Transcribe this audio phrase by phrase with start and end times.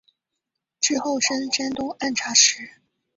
[0.79, 2.67] 之后升山东按察使。